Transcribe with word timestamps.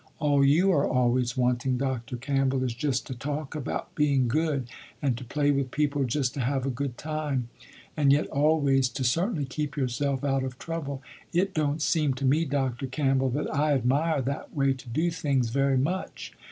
All 0.17 0.43
you 0.43 0.71
are 0.71 0.89
always 0.89 1.37
wanting 1.37 1.77
Dr. 1.77 2.17
Campbell, 2.17 2.63
is 2.63 2.73
just 2.73 3.05
to 3.05 3.13
talk 3.13 3.53
about 3.53 3.93
being 3.93 4.27
good, 4.27 4.67
and 4.99 5.15
to 5.15 5.23
play 5.23 5.51
with 5.51 5.69
people 5.69 6.05
just 6.05 6.33
to 6.33 6.39
have 6.39 6.65
a 6.65 6.71
good 6.71 6.97
time, 6.97 7.49
and 7.95 8.11
yet 8.11 8.25
always 8.29 8.89
to 8.89 9.03
certainly 9.03 9.45
keep 9.45 9.77
yourself 9.77 10.23
out 10.23 10.43
of 10.43 10.57
trouble. 10.57 11.03
It 11.33 11.53
don't 11.53 11.83
seem 11.83 12.15
to 12.15 12.25
me 12.25 12.45
Dr. 12.45 12.87
Campbell 12.87 13.29
that 13.29 13.53
I 13.53 13.73
admire 13.75 14.23
that 14.23 14.55
way 14.55 14.73
to 14.73 14.89
do 14.89 15.11
things 15.11 15.51
very 15.51 15.77
much. 15.77 16.33